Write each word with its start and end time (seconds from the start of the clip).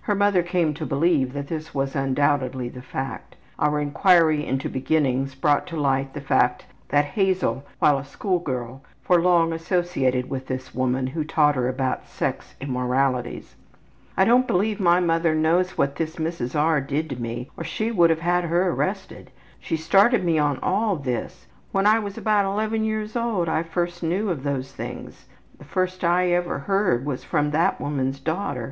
Her 0.00 0.14
mother 0.16 0.42
came 0.42 0.74
to 0.74 0.84
believe 0.84 1.32
that 1.34 1.46
this 1.46 1.72
was 1.72 1.94
undoubtedly 1.94 2.68
the 2.68 2.82
fact. 2.82 3.36
Our 3.60 3.78
inquiry 3.78 4.44
into 4.44 4.68
beginnings 4.68 5.36
brought 5.36 5.68
to 5.68 5.76
light 5.76 6.14
the 6.14 6.20
fact 6.20 6.66
that 6.88 7.04
Hazel 7.14 7.64
while 7.78 7.96
a 7.96 8.04
school 8.04 8.40
girl 8.40 8.82
for 9.04 9.22
long 9.22 9.52
associated 9.52 10.28
with 10.28 10.48
this 10.48 10.74
woman 10.74 11.06
who 11.06 11.22
taught 11.22 11.54
her 11.54 11.68
about 11.68 12.08
sex 12.08 12.56
immoralities. 12.60 13.54
``I 14.18 14.26
don't 14.26 14.48
believe 14.48 14.80
my 14.80 14.98
mother 14.98 15.32
knows 15.32 15.78
what 15.78 15.94
this 15.94 16.16
Mrs. 16.16 16.58
R. 16.58 16.80
did 16.80 17.08
to 17.10 17.22
me 17.22 17.48
or 17.56 17.62
she 17.62 17.92
would 17.92 18.10
have 18.10 18.20
her 18.50 18.70
arrested. 18.70 19.30
She 19.60 19.76
started 19.76 20.24
me 20.24 20.40
on 20.40 20.58
all 20.60 20.96
this. 20.96 21.46
When 21.70 21.86
I 21.86 22.00
was 22.00 22.18
about 22.18 22.50
11 22.52 22.82
years 22.82 23.14
old 23.14 23.48
I 23.48 23.62
first 23.62 24.02
knew 24.02 24.28
of 24.28 24.42
those 24.42 24.72
things. 24.72 25.26
The 25.56 25.64
first 25.64 26.02
I 26.02 26.32
ever 26.32 26.58
heard 26.58 27.06
was 27.06 27.22
from 27.22 27.52
that 27.52 27.80
woman's 27.80 28.18
daughter. 28.18 28.66